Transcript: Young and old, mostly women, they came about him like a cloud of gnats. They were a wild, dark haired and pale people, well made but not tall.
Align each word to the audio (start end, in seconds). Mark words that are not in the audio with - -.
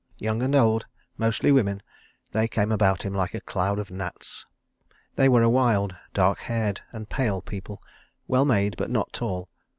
Young 0.17 0.41
and 0.41 0.55
old, 0.55 0.87
mostly 1.15 1.51
women, 1.51 1.83
they 2.31 2.47
came 2.47 2.71
about 2.71 3.03
him 3.03 3.13
like 3.13 3.35
a 3.35 3.39
cloud 3.39 3.77
of 3.77 3.91
gnats. 3.91 4.47
They 5.15 5.29
were 5.29 5.43
a 5.43 5.47
wild, 5.49 5.95
dark 6.15 6.39
haired 6.39 6.81
and 6.91 7.07
pale 7.07 7.39
people, 7.39 7.83
well 8.27 8.43
made 8.45 8.73
but 8.79 8.89
not 8.89 9.13
tall. 9.13 9.47